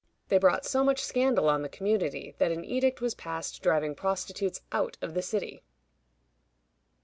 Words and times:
They 0.29 0.39
brought 0.39 0.65
so 0.65 0.83
much 0.83 1.03
scandal 1.03 1.47
on 1.47 1.61
the 1.61 1.69
community 1.69 2.33
that 2.39 2.51
an 2.51 2.65
edict 2.65 3.01
was 3.01 3.13
passed 3.13 3.61
driving 3.61 3.93
prostitutes 3.93 4.59
out 4.71 4.97
of 4.99 5.13
the 5.13 5.21
city. 5.21 5.61